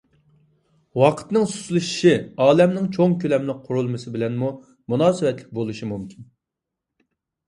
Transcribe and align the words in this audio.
ۋاقىتنىڭ 0.99 1.43
سۇسلىشىشى 1.49 2.13
ئالەمنىڭ 2.45 2.87
چوڭ 2.95 3.13
كۆلەملىك 3.23 3.59
قۇرۇلمىسى 3.67 4.13
بىلەنمۇ 4.15 4.49
مۇناسىۋەتلىك 4.95 5.53
بولۇشى 5.59 5.91
مۇمكىن. 5.91 6.27